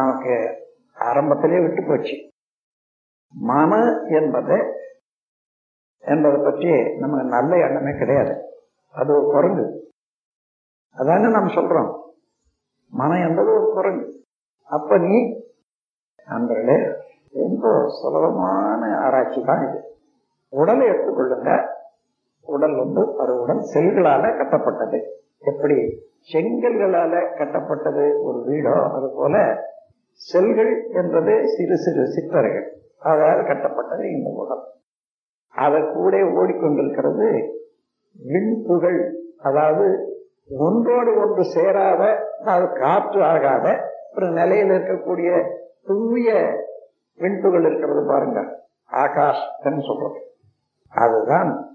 நமக்கு 0.00 0.56
ஆரம்பத்திலே 1.00 1.62
விட்டு 1.62 1.84
போச்சு. 1.86 2.30
மன 3.28 4.00
என்பது 4.08 4.74
என்பதை 5.98 6.40
பற்றி 6.40 6.96
நமக்கு 6.96 7.24
நல்ல 7.24 7.56
எண்ணமே 7.56 7.98
கிடையாது. 7.98 8.42
அது 8.92 9.16
ஒரு 9.16 9.32
குரங்கு. 9.32 9.92
அதானே 10.92 11.30
நம்ம 11.30 11.52
சொல்றோம். 11.52 11.98
மனம் 12.88 13.28
என்பது 13.28 13.50
ஒரு 13.50 13.72
குரங்கு. 13.72 14.24
அப்ப 14.62 14.98
நீ 14.98 15.42
நண்பர்களே 16.26 16.76
ரொம்ப 17.32 17.88
சுலபமான 17.88 18.98
ஆராய்ச்சி 18.98 19.42
தான் 19.44 19.68
இது. 19.68 19.96
உடலை 20.48 20.88
எடுத்துக்கொள்ளுங்க. 20.88 21.66
உடல் 22.42 22.76
வந்து 22.76 23.14
ஒரு 23.14 23.40
உடல் 23.40 23.74
செல்களால 23.74 24.36
கட்டப்பட்டது. 24.36 25.02
எப்படி? 25.38 26.08
செங்கல்களால 26.32 27.36
கட்டப்பட்டது 27.38 28.22
ஒரு 28.22 28.44
வீடோ 28.46 28.94
அது 28.94 29.12
போல 29.14 29.64
செல்கள் 30.12 30.86
என்றது 30.92 31.48
சிறு 31.48 31.76
சிறு 31.76 32.02
சிற்றறைகள். 32.02 32.68
அதால் 32.98 33.46
கட்டப்பட்டது 33.46 34.10
இந்த 34.10 34.30
உலகம். 34.30 34.64
அதை 35.48 35.82
கூட 35.94 36.16
ஓடிக்கொண்டிருக்கிறது 36.16 37.48
விண்புகள். 38.32 39.12
அதாவது 39.38 40.14
ஒன்றோடு 40.58 41.20
ஒன்று 41.20 41.44
சேராத 41.44 42.28
அதாவது 42.40 42.80
காற்று 42.80 43.22
ஆகாத 43.22 43.92
ஒரு 44.16 44.30
நிலையில் 44.30 44.68
இருக்கக்கூடிய 44.68 45.50
தூய 45.86 46.54
விண்புகள் 47.18 47.64
இருக்கிறது 47.64 48.06
பாருங்க. 48.06 48.64
ஆகாஷ் 48.84 49.44
சொல்றது. 49.60 50.20
அதுதான் 50.88 51.68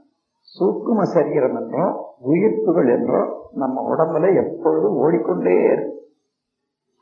சூக்கும 0.60 1.02
சரீரம் 1.02 1.56
என்றும் 1.56 1.96
உயிர்ப்புகள் 2.26 2.88
என்றும் 2.88 3.36
நம்ம 3.54 3.96
உடம்புல 3.96 4.36
எப்பொழுதும் 4.36 4.98
ஓடிக்கொண்டே 4.98 5.64
இருக்கும். 5.64 6.05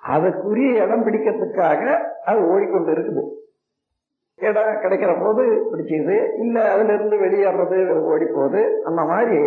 அதுக்குரிய 0.04 0.72
இடம் 0.86 1.06
பிடிக்கிறதுக்காக 1.06 1.82
அது 2.26 2.40
ஓடிக்கொண்டு 2.48 2.92
இருக்குது 2.92 3.24
இடம் 4.40 4.82
கிடைக்கிற 4.84 5.12
போது 5.24 5.44
பிடிச்சிது 5.72 6.16
இல்லை 6.36 6.64
அதுல 6.64 6.94
இருந்து 6.94 7.18
வெளியேறது 7.18 7.78
ஓடி 8.04 8.26
போகுது 8.26 8.62
அந்த 8.84 9.02
மாதிரி 9.02 9.40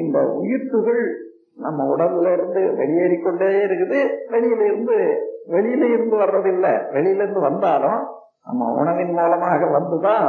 இந்த 0.00 0.18
உயிர்த்துகள் 0.40 1.02
நம்ம 1.56 1.96
உடம்புல 1.96 2.32
இருந்து 2.32 2.62
வெளியேறிக்கொண்டே 2.74 3.48
இருக்குது. 3.66 3.98
வெளியில 4.30 4.64
இருந்து 4.64 4.96
வெளியில 5.50 5.84
இருந்து 5.92 6.16
வர்றது 6.16 6.46
இல்ல 6.46 6.68
வெளியில 6.92 7.22
இருந்து 7.24 7.40
வந்தாலும் 7.40 8.00
நம்ம 8.44 8.68
உணவின் 8.80 9.14
மூலமாக 9.14 9.68
வந்துதான் 9.76 10.28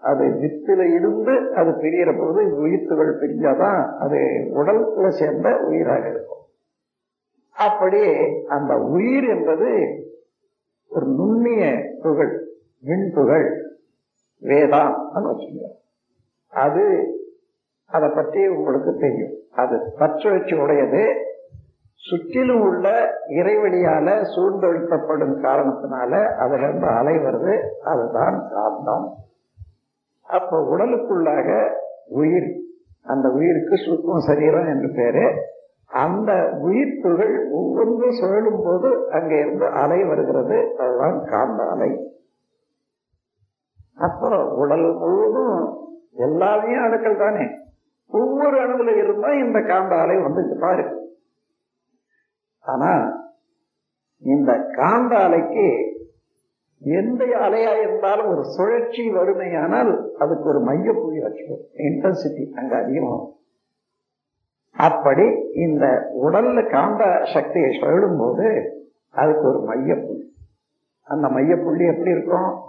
அது 0.00 0.24
வித்துல 0.42 0.82
இருந்து 0.96 1.34
அது 1.54 1.70
பிரிகிற 1.70 2.10
போது 2.18 2.40
உயிர்த்துகள் 2.64 3.18
பிரிஞ்சாதான் 3.20 3.80
அது 3.98 4.18
உடல்ல 4.54 5.08
சேர்ந்த 5.08 5.48
உயிராக 5.68 6.04
இருக்கும். 6.08 6.43
அப்படி 7.56 8.00
அந்த 8.48 8.76
உயிர் 8.76 9.24
என்பது 9.24 9.98
ஒரு 10.88 11.06
நுண்ணிய 11.06 11.80
துகள் 12.02 12.48
விண்புகள் 12.84 13.62
வேதாம் 14.42 14.94
வச்சுக்கோங்க. 15.14 15.82
அது 16.48 17.06
அதை 17.86 18.08
பற்றி 18.08 18.48
உங்களுக்கு 18.48 18.96
தெரியும். 18.96 19.32
அது 19.52 19.76
பற்றுவச்சு 19.98 20.62
உடையது 20.62 21.14
சுற்றிலும் 21.94 22.60
உள்ள 22.60 23.10
இறைவெளியால 23.28 24.24
சூழ்ந்தொழிக்கப்படும் 24.36 25.36
காரணத்தினால 25.42 26.36
அதிலிருந்து 26.36 26.86
அலை 26.86 27.14
வருது. 27.14 27.60
அதுதான் 27.84 28.48
காந்தம். 28.56 29.08
அப்போ 30.22 30.76
உடலுக்குள்ளாக 30.76 31.70
உயிர். 32.06 32.60
அந்த 33.02 33.28
உயிருக்கு 33.28 33.76
சுத்தம் 33.76 34.18
சரீரம் 34.18 34.66
என்று 34.66 34.92
பேரு. 34.94 35.52
அந்த 35.94 36.58
உயிர் 36.60 37.00
ஒவ்வொன்று 37.02 37.50
ஒவ்வொன்றும் 37.50 38.10
சுழலும் 38.10 38.60
போது 38.64 39.10
அங்க 39.10 39.38
இருந்து 39.38 39.66
அலை 39.66 40.04
வருகிறது. 40.04 40.74
அதுதான் 40.78 41.24
காந்த 41.24 41.62
அலை. 41.62 42.14
அப்போ 43.94 44.54
உடல் 44.54 44.94
முழுவதும் 44.94 45.78
எல்லாமே 46.12 46.74
அணுக்கள் 46.74 47.16
தானே. 47.16 47.46
ஒவ்வொரு 48.08 48.56
அணுகுல 48.56 48.96
இருந்தா 48.96 49.28
இந்த 49.28 49.60
காந்த 49.60 49.94
அலை 49.96 50.16
வந்துட்டு 50.16 50.60
பாரு. 50.60 51.12
ஆனா 52.60 53.22
இந்த 54.18 54.58
காந்த 54.72 55.16
அலைக்கு 55.16 55.92
எந்த 56.78 57.24
அலையா 57.24 57.80
இருந்தாலும் 57.80 58.26
ஒரு 58.26 58.44
சுழற்சி 58.44 59.10
வறுமையானால் 59.10 60.12
அதுக்கு 60.18 60.44
ஒரு 60.44 60.60
மைய 60.60 60.92
புள்ளி 60.92 61.22
வச்சுக்கோ. 61.22 61.56
இன்டென்சிட்டி 61.76 62.52
அங்க 62.54 62.76
அதிகமாகும். 62.76 63.32
அப்படி 64.76 65.50
இந்த 65.52 66.10
உடல்ல 66.24 66.70
காந்த 66.70 67.26
சக்தியை 67.34 67.78
சொல்லும் 67.80 68.18
போது 68.18 68.46
அதுக்கு 69.10 69.48
ஒரு 69.48 69.60
மையப்புள்ளி. 69.70 70.24
அந்த 71.02 71.28
மையப்புள்ளி 71.28 71.86
எப்படி 71.92 72.10
இருக்கும்? 72.10 72.62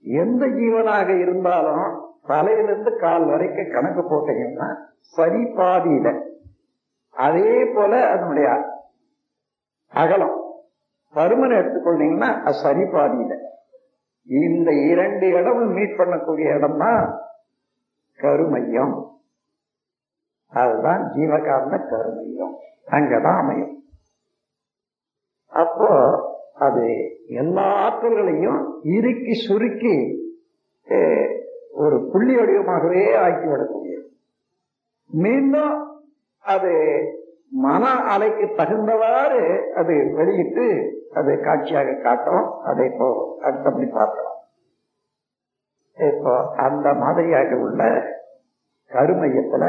எந்த 0.00 0.46
ஜீவனாக 0.46 1.20
இருந்தாலும் 1.20 2.08
தலையிலிருந்து 2.26 2.96
கால் 2.96 3.24
வரைக்கும் 3.24 3.70
கணக்கு 3.70 4.02
போட்டீங்கன்னா 4.02 4.76
சரி 4.98 5.42
பாதியில 5.42 6.22
அதே 7.10 7.64
போல 7.64 8.10
அதனுடைய 8.10 8.48
அகலம். 9.88 10.36
பருமனை 11.14 11.54
எடுத்துக்கொண்டீங்கன்னா 11.60 12.42
அது 12.42 12.54
சரி 12.54 12.80
பாதியில 12.80 13.36
இந்த 14.26 14.72
இரண்டு 14.72 15.28
இடமும் 15.28 15.72
மீட் 15.72 15.98
பண்ணக்கூடிய 15.98 16.56
இடம் 16.56 16.78
தான் 16.78 17.18
கருமையம். 18.14 19.09
அதுதான் 20.52 21.02
ஜீவகாரண 21.14 21.74
கருமையம் 21.90 22.54
அங்கதான் 22.96 23.40
அமையும். 23.42 23.74
அப்போ 25.52 25.90
அது 26.66 26.84
எல்லா 27.42 27.66
ஆற்றல்களையும் 27.84 28.60
இறுக்கி 28.96 29.34
சுருக்கி 29.46 29.94
ஒரு 31.82 31.96
புள்ளி 32.12 32.34
வடிவமாகவே 32.38 33.02
ஆக்கி 33.24 33.46
விடக்கூடியது 33.50 34.06
மீண்டும் 35.10 35.76
அது 36.44 36.72
மன 37.64 37.84
அலைக்கு 38.12 38.46
தகுந்தவாறு 38.58 39.42
அது 39.80 39.94
வெளியிட்டு 40.18 40.66
அது 41.18 41.30
காட்சியாக 41.46 41.94
காட்டும். 42.04 42.44
அதை 42.68 42.82
இப்போ 42.90 43.08
அடுத்தபடி 43.46 43.86
பார்க்கலாம். 43.96 44.36
இப்போ 45.96 46.34
அந்த 46.66 46.88
மாதிரியாக 47.02 47.56
உள்ள 47.64 47.82
கருமையத்துல 48.90 49.64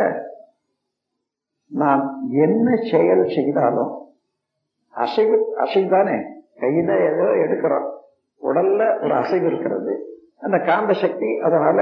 நாம் 1.72 2.04
என்ன 2.32 2.76
செயல் 2.92 3.26
செய்தாலும் 3.26 3.92
அசைவு 4.94 5.54
அசைவு 5.58 5.90
தானே 5.90 6.18
கையில 6.60 6.92
ஏதோ 7.12 7.28
எடுக்கிறோம். 7.44 7.88
உடல்ல 8.42 9.04
ஒரு 9.04 9.14
அசைவு 9.14 9.46
இருக்கிறது. 9.48 9.94
அந்த 10.40 10.58
காந்த 10.60 10.94
சக்தி 10.94 11.40
அதனால 11.40 11.80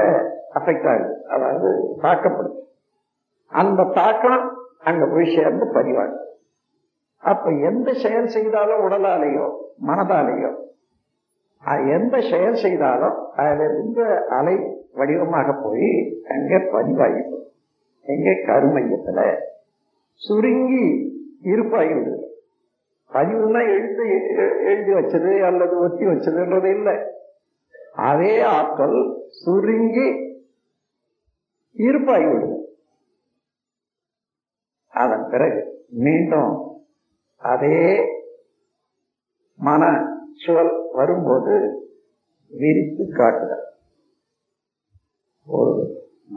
அஃபெக்ட் 0.54 0.90
ஆகுது. 0.90 1.26
அதாவது 1.30 1.70
தாக்கப்படுது. 2.02 2.58
அந்த 3.52 3.84
தாக்கம் 3.84 4.58
அங்க 4.84 5.06
போய் 5.06 5.36
சேர்ந்து 5.36 5.66
பதிவாகும் 5.66 6.28
அப்ப 7.24 7.52
எந்த 7.52 7.94
செயல் 7.94 8.28
செய்தாலும் 8.28 8.84
உடலாலேயோ 8.88 9.48
மனதாலேயோ 9.88 10.52
எந்த 11.88 12.20
செயல் 12.20 12.56
செய்தாலும் 12.56 13.18
அதுல 13.36 14.26
அலை 14.30 14.56
வடிவமாக 14.94 15.54
போய் 15.64 15.90
அங்கே 16.30 16.56
பதிவாகிடும். 16.56 17.46
எங்க 18.02 18.30
கருமையத்துல 18.32 19.20
சுருங்கி 20.28 20.86
இருப்பாகி 21.52 21.98
பதிவுனா 23.12 23.62
எழுத்து 23.74 24.06
எழுதி 24.70 24.92
வச்சது 24.94 25.32
அல்லது 25.46 25.76
ஒத்தி 25.80 26.06
வச்சதுன்றது 26.06 26.70
இல்லை. 26.76 26.96
அதே 28.10 28.34
ஆற்றல் 28.56 29.00
சுருங்கி 29.44 30.08
இருப்பாய்விடும் 31.86 32.58
அதன் 34.94 35.26
பிறகு 35.30 35.62
மீண்டும் 36.06 36.54
அதே 37.42 37.82
மன 39.60 39.84
சுழல் 40.34 40.74
வரும்போது 40.94 41.56
விரித்து 42.52 43.06
காட்டுதல் 43.12 43.66
ஒரு 45.48 45.74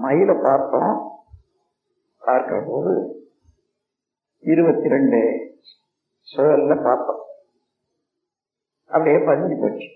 மயில 0.02 0.30
பார்த்தோம். 0.42 0.94
பார்க்கிற 2.22 2.58
போது 2.66 2.92
இருபத்தி 4.42 4.88
ரெண்டு 4.88 5.18
சுழல்ல 6.36 6.82
பார்த்தோம் 6.84 7.20
அப்படியே 8.86 9.16
பதிஞ்சு 9.16 9.60
போச்சு. 9.60 9.88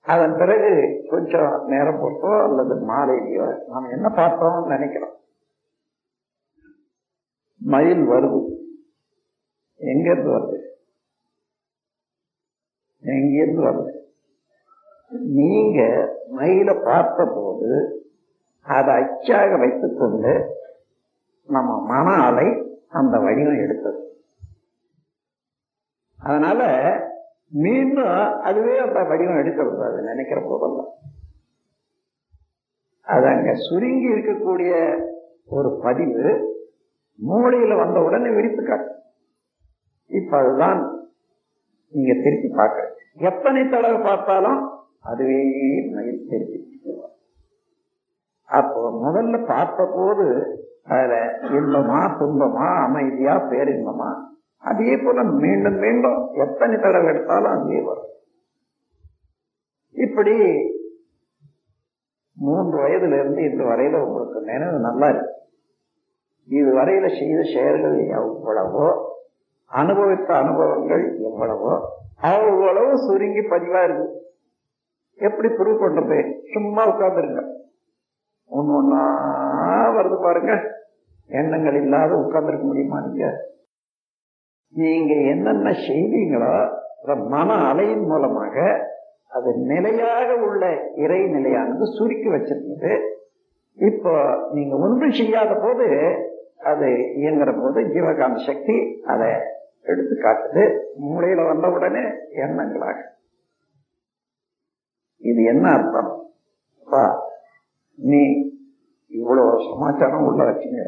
அதன் 0.00 0.36
பிறகு 0.36 1.04
கொஞ்சம் 1.10 1.66
நேரம் 1.66 1.98
போட்டோ 2.00 2.42
அல்லது 2.42 2.74
மாலையிலையோ 2.74 3.68
நாம் 3.68 3.90
என்ன 3.90 4.08
பார்ப்போம்னு 4.08 4.66
நினைக்கிறோம். 4.66 5.16
மயில் 7.56 8.08
வருது. 8.08 8.40
எங்கிருந்து 9.76 10.30
வருது? 10.30 10.58
எங்கிருந்து 13.02 13.62
வருது? 13.62 13.98
நீங்க 15.08 15.80
மயில 16.36 16.84
பார்த்த 16.84 17.24
போது 17.34 17.70
அதை 18.62 18.94
அச்சாக 18.94 19.58
வைத்துக்கொண்டு 19.58 20.56
நம்ம 21.46 21.84
மன 21.84 22.22
அலை 22.24 22.69
அந்த 22.92 23.18
வடிவம் 23.18 23.62
எடுத்தது. 23.64 23.98
அதனால 26.18 26.60
மீண்டும் 27.64 28.14
அதுவே 28.48 28.74
அந்த 28.78 29.00
வடிவம் 29.02 29.40
எடுக்கக்கூடாது 29.42 29.92
அது 29.92 30.08
நினைக்கிற 30.08 30.40
போதெல்லாம் 30.40 30.90
அது 33.06 33.26
அங்க 33.26 33.52
சுருங்கி 33.66 34.08
இருக்கக்கூடிய 34.08 34.72
ஒரு 35.48 35.70
பதிவு 35.82 36.26
மூளையில 37.18 37.76
வந்த 37.76 37.98
உடனே 38.00 38.30
வெடித்து 38.30 38.62
காட்டும். 38.62 38.96
இப்ப 40.10 40.32
அதுதான் 40.38 40.80
நீங்க 41.92 42.12
திருப்பி 42.22 42.48
பார்க்க 42.54 42.88
எத்தனை 43.20 43.62
தடவை 43.68 43.98
பார்த்தாலும் 44.00 44.60
அதுவே 45.02 45.40
திருப்பி 46.30 46.58
அப்போ 48.48 48.80
முதல்ல 49.02 49.36
பார்த்த 49.46 49.84
போது 49.94 50.24
அதுல 50.90 51.14
இன்பமா 51.42 52.00
துன்பமா 52.18 52.66
அமைதியா 52.84 53.34
பேரின்பமா 53.50 54.10
அதே 54.62 54.96
போல 54.96 55.22
மீண்டும் 55.22 55.78
மீண்டும் 55.78 56.30
எத்தனை 56.34 56.76
தடவை 56.76 57.06
எடுத்தாலும் 57.06 57.54
அதே 57.56 57.80
வரும். 57.80 58.08
இப்படி 59.90 60.34
மூன்று 62.32 62.76
வயதுல 62.78 63.18
இருந்து 63.20 63.42
இன்று 63.42 63.64
வரையில 63.64 64.00
உங்களுக்கு 64.02 64.40
நினைவு 64.40 64.78
நல்லா 64.78 65.08
இருக்கு. 65.08 65.32
இது 66.48 66.70
வரையில 66.78 67.08
செய்த 67.18 67.40
செயல்கள் 67.42 67.96
எவ்வளவோ 68.08 68.86
அனுபவித்த 69.66 70.30
அனுபவங்கள் 70.34 71.04
எவ்வளவோ 71.22 71.72
அவ்வளவு 72.20 72.98
சுருங்கி 72.98 73.40
பதிவா 73.40 73.82
இருக்கு. 73.84 74.06
எப்படி 75.14 75.48
ப்ரூவ் 75.48 75.82
பண்றது? 75.82 76.18
சும்மா 76.52 76.82
உட்கார்ந்துருங்க. 76.88 77.42
ஒன்னு 78.46 78.72
ஒன்னா 78.80 79.02
வருது 79.96 80.22
பாருங்க. 80.22 80.52
எண்ணங்கள் 81.30 81.74
இல்லாத 81.74 82.14
உட்கார்ந்துருக்க 82.14 82.62
முடியுமா 82.62 83.00
நீங்க? 83.00 83.26
நீங்க 84.74 85.14
என்னென்ன 85.14 85.70
செய்வீங்களோ 85.70 86.68
அந்த 87.00 87.14
மன 87.14 87.54
அலையின் 87.54 88.06
மூலமாக 88.06 88.56
அது 89.28 89.56
நிலையாக 89.56 90.36
உள்ள 90.36 90.92
இறை 90.94 91.26
நிலையானது 91.26 91.86
சுருக்கி 91.86 92.28
வச்சிருந்தது. 92.28 92.92
இப்போ 93.74 94.12
நீங்க 94.52 94.76
ஒன்றும் 94.76 95.10
செய்யாத 95.10 95.54
போது 95.54 95.86
அது 96.58 96.88
இயங்குற 97.16 97.62
போது 97.62 97.80
ஜீவகாந்த 97.80 98.36
சக்தி 98.46 99.02
அதை 99.04 99.28
எடுத்து 99.82 100.14
காட்டுது. 100.16 100.64
மூளையில 101.02 101.46
வந்த 101.46 101.70
உடனே 101.70 102.02
எண்ணங்களாக. 102.44 102.98
இது 105.16 105.42
என்ன 105.42 105.70
அர்த்தம்? 105.70 106.10
அப்பா, 106.80 107.30
நீ 107.94 108.22
இவ்வளவு 109.06 109.62
சமாச்சாரம் 109.70 110.26
உள்ள 110.26 110.44
வச்சுங்க. 110.44 110.82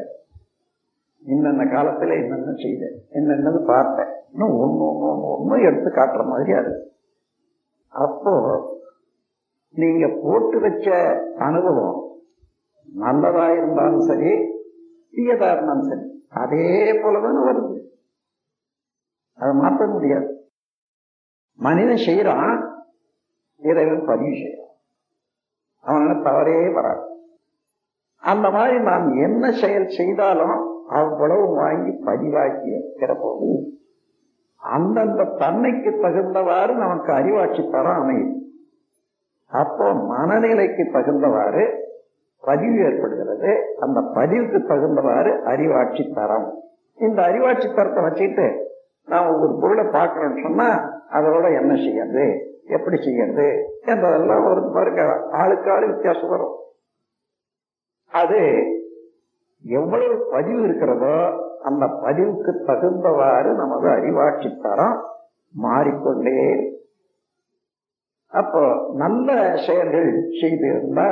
என்னென்ன 1.31 1.63
காலத்தில் 1.73 2.13
என்னென்ன 2.21 2.53
செய்தேன் 2.63 2.97
என்னென்னது 3.17 3.59
பார்த்தேன். 3.65 4.11
இன்னும் 4.31 4.55
ஒன்று 4.63 4.83
ஒன்று 4.87 5.05
ஒன்று 5.11 5.27
ஒன்று 5.33 5.65
எடுத்து 5.67 5.89
காட்டுற 5.89 6.23
மாதிரியா 6.29 6.59
இருக்கு. 6.59 6.81
அப்போ 7.93 8.33
நீங்க 9.75 10.07
போட்டு 10.23 10.57
வச்ச 10.59 10.87
அனுபவம் 11.47 11.99
நல்லதா 12.85 13.45
இருந்தாலும் 13.51 14.05
சரி 14.09 14.31
தீயதா 15.13 15.47
இருந்தாலும் 15.53 15.89
சரி 15.91 16.05
அதே 16.43 16.67
போலதானே 17.01 17.41
வருது. 17.47 17.77
அதை 19.39 19.53
மாற்ற 19.61 19.87
முடியாது. 19.87 20.27
மனிதன் 21.59 22.05
செய்யறான் 22.07 22.53
இறைவன் 23.61 24.05
பதிவு 24.05 24.35
செய்யறான் 24.41 24.71
அவனால 25.83 26.13
தவறே 26.23 26.59
வராது. 26.77 27.03
அந்த 28.23 28.47
மாதிரி 28.49 28.77
நாம் 28.89 29.07
என்ன 29.25 29.51
செயல் 29.61 29.95
செய்தாலும் 29.97 30.57
அவ்வளவு 30.87 31.55
வாங்கி 31.55 31.89
பதிவாக்கி 32.05 32.81
வைக்கிற 32.97 33.15
அந்தந்த 34.57 35.23
தன்மைக்கு 35.23 35.89
தகுந்தவாறு 35.89 36.73
நமக்கு 36.73 37.13
அறிவாட்சி 37.13 37.71
தரம் 37.71 38.01
அமையும். 38.01 38.41
அப்போ 39.47 39.93
மனநிலைக்கு 39.93 40.83
தகுந்தவாறு 40.93 41.77
பதிவு 42.39 42.77
ஏற்படுகிறது. 42.77 43.75
அந்த 43.79 44.01
பதிவுக்கு 44.01 44.59
தகுந்தவாறு 44.67 45.41
அறிவாட்சி 45.41 46.13
தரம். 46.13 46.53
இந்த 46.97 47.21
அறிவாட்சி 47.21 47.75
தரத்தை 47.75 48.03
வச்சுட்டு 48.03 48.63
நாம் 49.05 49.27
ஒரு 49.27 49.57
பொருளை 49.61 49.85
பார்க்கறோம்னு 49.85 50.41
சொன்னா 50.41 50.89
அதோட 51.11 51.59
என்ன 51.59 51.75
செய்யறது? 51.75 52.57
எப்படி 52.67 52.97
செய்யறது? 52.97 53.77
என்றதெல்லாம் 53.85 54.49
ஒரு 54.51 54.71
பாருங்க 54.73 55.29
ஆளுக்கு 55.31 55.71
ஆளு 55.71 55.87
வித்தியாசம் 55.87 56.29
வரும். 56.29 56.55
அது 58.11 58.63
எவ்வளவு 59.63 60.27
பதிவு 60.31 60.63
இருக்கிறதோ 60.63 61.15
அந்த 61.63 61.85
பதிவுக்கு 61.87 62.51
தகுந்தவாறு 62.67 63.55
நமது 63.55 63.87
அறிவாட்சி 63.89 64.49
தரம் 64.61 64.97
மாறிக்கொண்டே 65.55 66.41
அப்போ 68.31 68.87
நல்ல 68.93 69.57
செயல்கள் 69.65 70.11
செய்து 70.41 70.67
இருந்தா 70.67 71.09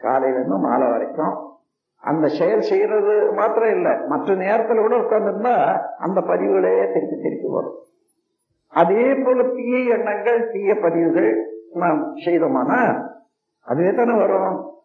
காலையில 0.00 0.38
இருந்து 0.38 0.56
மாலை 0.56 0.88
வரைக்கும் 0.90 1.36
அந்த 2.02 2.28
செயல் 2.28 2.60
செய்யறது 2.60 3.32
மாத்திரம் 3.32 3.70
இல்லை 3.70 3.92
மற்ற 4.06 4.34
நேரத்தில் 4.34 4.78
கூட 4.78 4.96
உட்கார்ந்துருந்தா 4.96 5.80
அந்த 5.98 6.20
பதிவுகளே 6.20 6.92
திருப்பி 6.92 7.16
திருப்பி 7.16 7.48
வரும். 7.48 7.78
அதே 8.72 9.14
போல 9.14 9.42
தீய 9.42 9.94
எண்ணங்கள் 9.96 10.50
தீய 10.52 10.74
பதிவுகள் 10.74 11.30
நாம் 11.72 12.14
செய்தோமானா 12.24 12.80
அதுவே 13.66 13.94
தானே 13.94 14.14
வரும். 14.14 14.77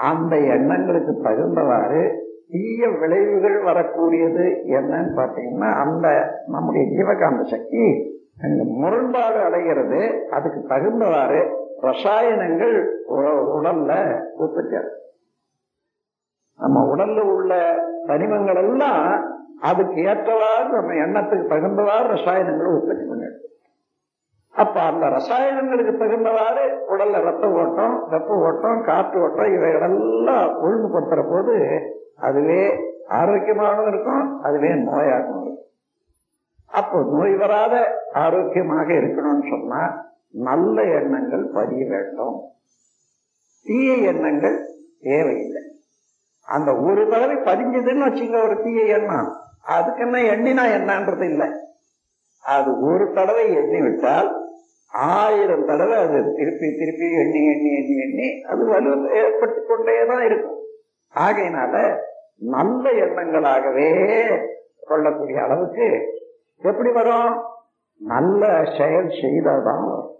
அந்த 0.00 0.36
எண்ணங்களுக்கு 0.36 1.12
தகுந்தவாறு 1.22 2.02
தீய 2.48 2.88
விளைவுகள் 2.88 3.56
வரக்கூடியது 3.62 4.44
என்னன்னு 4.76 5.10
பாத்தீங்கன்னா 5.16 5.70
அந்த 5.84 6.06
நம்முடைய 6.46 6.84
ஜீவகாந்த 6.96 7.42
சக்தி 7.44 7.82
அங்க 8.42 8.64
முரண்பாடு 8.64 9.38
அடைகிறது. 9.42 10.26
அதுக்கு 10.30 10.60
தகுந்தவாறு 10.68 11.40
ரசாயனங்கள் 11.80 12.76
உடல்ல 13.56 13.92
உற்பத்தி 14.36 14.76
நம்ம 16.58 16.94
உடல்ல 16.94 17.20
உள்ள 17.20 17.52
தனிமங்கள் 18.06 18.56
எல்லாம் 18.56 19.34
அதுக்கு 19.60 20.00
ஏற்றவாறு 20.02 20.68
நம்ம 20.68 20.94
எண்ணத்துக்கு 20.94 21.52
தகுந்தவாறு 21.54 22.06
ரசாயனங்களை 22.14 22.70
உற்பத்தி 22.78 23.04
பண்ணிடுது. 23.04 23.44
அப்ப 24.50 24.80
அந்த 24.80 25.06
ரசாயனங்களுக்கு 25.06 25.92
தகுந்தவாறு 25.96 26.78
உடல்ல 26.90 27.20
ரத்த 27.22 27.50
ஓட்டம் 27.50 28.08
வெப்ப 28.10 28.34
ஓட்டம் 28.34 28.82
காற்று 28.84 29.20
ஓட்டம் 29.20 29.54
இவைகளெல்லாம் 29.54 30.64
ஒழுங்குபடுத்துற 30.64 31.30
போது 31.30 31.80
அதுவே 32.16 32.74
ஆரோக்கியமாகவும் 33.08 33.88
இருக்கும் 33.88 34.42
அதுவே 34.42 34.68
நோயாகவும் 34.68 35.42
இருக்கும். 35.42 35.58
அப்போ 36.66 37.04
நோய் 37.10 37.34
வராத 37.34 38.02
ஆரோக்கியமாக 38.12 38.92
இருக்கணும்னு 38.92 39.48
சொன்னா 39.50 40.06
நல்ல 40.30 40.82
எண்ணங்கள் 40.82 41.50
பதிய 41.54 41.86
வேண்டும். 41.88 42.40
தீய 43.64 43.94
எண்ணங்கள் 43.94 44.66
தேவையில்லை. 45.00 45.62
அந்த 46.46 46.76
ஒரு 46.76 47.08
தடவை 47.08 47.36
பதிஞ்சதுன்னு 47.36 48.06
வச்சுங்க 48.08 48.44
ஒரு 48.44 48.62
தீய 48.62 48.82
எண்ணம். 48.82 49.36
அதுக்கு 49.64 50.00
என்ன 50.00 50.18
எண்ணினா 50.18 50.66
என்னன்றது 50.66 51.22
இல்லை. 51.22 51.67
அது 52.54 52.70
ஒரு 52.90 53.06
தடவை 53.16 53.44
எண்ணி 53.60 53.80
விட்டால் 53.86 54.28
ஆயிரம் 55.14 55.64
தடவை 55.70 55.96
அது 56.04 56.18
திருப்பி 56.38 56.68
திருப்பி 56.80 57.06
எண்ணி 57.22 57.40
எண்ணி 57.52 57.70
எண்ணி 57.80 57.96
எண்ணி 58.06 58.28
அது 58.50 58.62
வலு 58.70 58.92
ஏற்பட்டு 59.20 59.60
கொண்டே 59.70 59.96
தான் 60.10 60.24
இருக்கும். 60.28 60.60
ஆகையினால 61.14 61.74
நல்ல 62.54 62.84
எண்ணங்களாகவே 63.04 63.88
கொள்ளக்கூடிய 64.90 65.38
அளவுக்கு 65.44 65.88
எப்படி 66.62 66.90
வரும்? 66.98 67.32
நல்ல 68.00 68.42
செயல் 68.78 69.10
செய்தாதான் 69.20 69.84
வரும். 69.88 70.12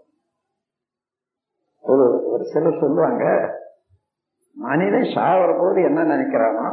ஒரு 1.83 2.05
ஒரு 2.31 2.43
சிலர் 2.51 2.81
சொல்லுவாங்க 2.81 3.25
மனிதன் 4.57 5.11
சாவர 5.15 5.49
போது 5.59 5.79
என்ன 5.89 5.99
நினைக்கிறானோ 6.13 6.67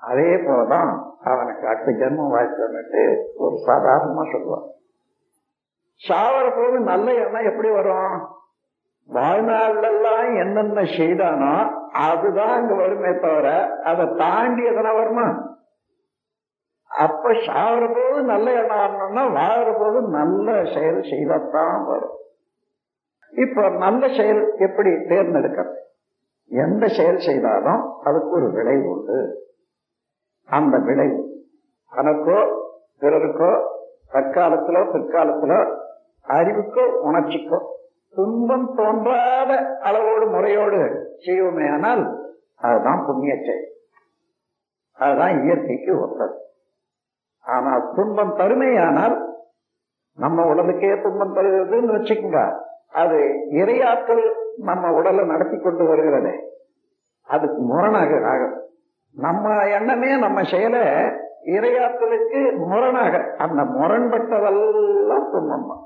அதே 0.00 0.30
போலதான் 0.46 0.90
அவனுக்கு 1.30 1.64
அடுத்த 1.70 1.90
ஜென்மம் 2.00 2.34
வாய்ப்பு 2.34 2.62
ஒரு 3.44 3.56
சாதாரணமா 3.68 4.24
சொல்லுவான். 4.34 4.66
சாவர 6.08 6.46
போது 6.56 6.80
நல்ல 6.80 7.12
எண்ணம் 7.14 7.44
எப்படி 7.44 7.70
வரும்? 7.70 8.14
வாழ்நாள்லாம் 9.08 10.38
என்னென்ன 10.40 10.80
செய்தானோ 10.82 11.54
அதுதான் 11.92 12.52
அங்க 12.52 12.74
வருமே 12.74 13.18
தவிர 13.18 13.48
அதை 13.82 14.06
தாண்டி 14.16 14.62
எதனா 14.62 14.92
வருமா? 14.94 15.26
அப்ப 16.90 17.32
சாவர 17.32 17.94
போது 17.94 18.22
நல்ல 18.22 18.52
எண்ணம் 18.52 18.78
வரணும்னா 18.78 19.24
வாழற 19.40 19.78
போது 19.78 20.08
நல்ல 20.08 20.64
செயல் 20.64 21.00
செய்தத்தான் 21.00 21.84
வரும். 21.86 22.16
இப்ப 23.32 23.68
நல்ல 23.68 24.08
செயல் 24.08 24.54
எப்படி 24.58 24.90
தேர்ந்தெடுக்கிறது? 24.90 25.76
எந்த 26.50 26.86
செயல் 26.88 27.18
செய்தாலும் 27.18 28.00
அதுக்கு 28.04 28.30
ஒரு 28.30 28.50
விளைவு 28.50 28.90
உண்டு. 28.90 29.18
அந்த 30.48 30.78
விளைவு 30.78 31.18
தனக்கோ 31.92 32.38
பிறருக்கோ 33.00 33.52
தற்காலத்திலோ 34.12 34.80
பிற்காலத்திலோ 34.94 35.60
அறிவுக்கோ 36.36 36.84
உணர்ச்சிக்கோ 37.08 37.58
துன்பம் 38.14 38.68
தோன்றாத 38.76 39.50
அளவோடு 39.80 40.26
முறையோடு 40.26 40.80
செய்வோமே 41.26 41.66
ஆனால் 41.72 42.02
அதுதான் 42.56 43.04
புண்ணிய 43.06 43.34
செயல். 43.36 43.66
அதுதான் 44.98 45.34
இயற்கைக்கு 45.44 45.92
ஒத்தது. 46.00 46.34
ஆனால் 47.44 47.84
துன்பம் 47.94 48.34
தருமையானால் 48.36 49.16
நம்ம 50.18 50.44
உடலுக்கே 50.46 50.90
துன்பம் 51.02 51.36
தருகிறதுன்னு 51.36 51.94
வச்சுக்கோங்க. 51.96 52.40
அது 52.92 53.18
இறையாற்றல் 53.50 54.24
நம்ம 54.56 54.92
உடலை 54.92 55.24
நடத்தி 55.24 55.56
கொண்டு 55.58 55.84
வருகிறது. 55.86 56.32
அதுக்கு 57.28 57.60
முரணாக 57.62 58.20
ஆகும். 58.32 58.56
நம்ம 59.16 59.44
எண்ணமே 59.66 60.10
நம்ம 60.18 60.42
செயலை 60.42 60.82
இறையாற்றலுக்கு 61.54 62.40
முரணாக. 62.66 63.14
அந்த 63.38 63.60
முரண்பட்டதெல்லாம் 63.76 65.26
துன்பம் 65.32 65.68
தான் 65.68 65.84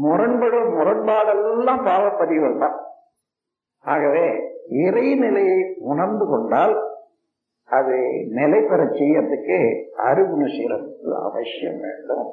முரண்படும் 0.00 0.70
முரண்பாடெல்லாம் 0.78 1.82
பாவப்பதிவுகள் 1.88 2.58
தான். 2.58 2.76
ஆகவே 3.84 4.26
இறைநிலையை 4.84 5.60
உணர்ந்து 5.92 6.26
கொண்டால் 6.26 6.74
அது 7.64 7.96
நிலை 8.38 8.60
பெற 8.60 8.80
செய்யறதுக்கு 8.98 9.58
அறிவுணு 10.08 10.46
சீரமைப்பு 10.54 11.12
அவசியம் 11.28 11.80
வேண்டும். 11.84 12.26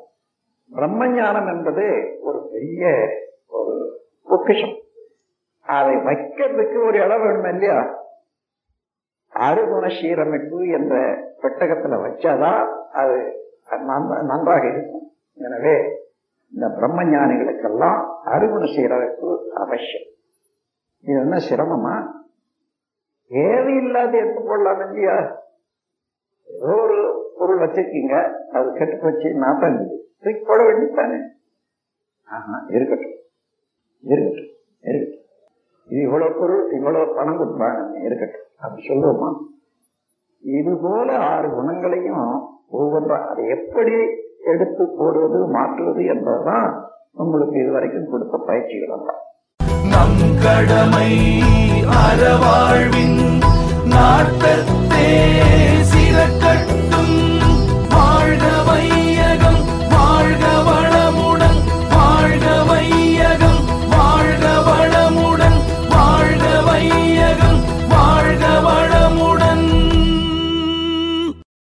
பிரம்மஞானம் 0.72 1.48
என்பது 1.54 1.86
ஒரு 2.22 2.40
பெரிய 2.52 2.92
ஒரு 3.60 3.76
பொக்கிஷம். 4.32 4.76
அதை 5.66 5.96
வைக்கிறதுக்கு 6.08 6.78
ஒரு 6.88 6.98
இடம் 7.06 7.24
வேணும் 7.24 7.50
இல்லையா? 7.54 7.78
அருகுண 9.34 9.86
சீரமைப்பு 10.00 10.60
என்ற 10.78 10.96
பெட்டகத்துல 11.42 11.98
வச்சாதான் 12.06 12.62
அது 13.02 13.18
நன்றாக 14.32 14.64
இருக்கும். 14.72 15.06
எனவே 15.46 15.76
இந்த 16.54 16.68
பிரம்ம 16.70 17.04
ஞானிகளுக்கெல்லாம் 17.04 18.00
அருகுண 18.26 18.64
செய்யறதுக்கு 18.76 19.28
அவசியம். 19.54 20.08
இது 21.04 21.20
என்ன 21.20 21.38
சிரமமா? 21.50 21.94
தேவையில்லாத 23.32 23.82
இல்லாத 23.82 24.18
எடுத்துக்கொள்ளலாம் 24.18 24.82
இல்லையா? 24.88 25.18
ஏதோ 26.48 26.76
ஒரு 26.82 26.98
பொருள் 27.38 27.60
வச்சிருக்கீங்க 27.60 28.14
அது 28.52 28.74
கெட்டு 28.74 28.98
போச்சு 28.98 29.34
நாட்டம் 29.34 29.78
தூக்கி 30.24 30.42
போட 30.46 30.64
வேண்டியதானே 30.64 31.20
ஆஹா 32.28 32.66
இருக்கட்டும். 32.68 33.16
இருக்கட்டும் 34.04 34.50
இருக்கட்டும். 34.84 35.16
இது 35.90 36.02
இவ்வளவு 36.02 36.40
பொருள் 36.40 36.72
இவ்வளவு 36.72 37.14
பணம் 37.14 37.40
கொடுப்பாங்க 37.40 38.02
இருக்கட்டும். 38.02 38.48
அப்படி 38.60 38.82
சொல்லுவோமா? 38.88 39.30
இது 40.44 40.78
போல 40.78 41.18
ஆறு 41.18 41.48
குணங்களையும் 41.50 42.28
ஒவ்வொன்றும் 42.70 43.28
அதை 43.28 43.48
எப்படி 43.48 43.96
எடுத்து 44.42 44.84
போடுவது 44.98 45.40
மாற்றுவது 45.52 46.04
என்பதுதான் 46.06 46.70
உங்களுக்கு 47.16 47.58
இதுவரைக்கும் 47.60 48.12
கொடுத்த 48.12 48.38
பயிற்சிகள் 48.48 48.94
நம் 49.92 50.20
கடமை 50.42 51.12
அறவாழ்வின் 52.02 53.20
நாட்டை 53.94 54.49